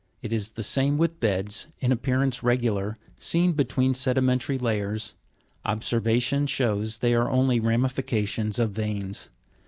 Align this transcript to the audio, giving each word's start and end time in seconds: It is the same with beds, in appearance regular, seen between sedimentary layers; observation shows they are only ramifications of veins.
It 0.23 0.33
is 0.33 0.53
the 0.53 0.63
same 0.63 0.97
with 0.97 1.19
beds, 1.19 1.67
in 1.77 1.91
appearance 1.91 2.41
regular, 2.41 2.97
seen 3.19 3.51
between 3.53 3.93
sedimentary 3.93 4.57
layers; 4.57 5.13
observation 5.63 6.47
shows 6.47 6.97
they 6.97 7.13
are 7.13 7.29
only 7.29 7.59
ramifications 7.59 8.57
of 8.57 8.71
veins. 8.71 9.29